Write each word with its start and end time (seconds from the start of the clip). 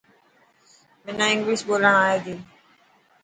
منا 1.03 1.25
انگلش 1.33 1.61
ٻولڻ 1.67 1.93
آئي 2.05 2.17
تي. 2.25 2.33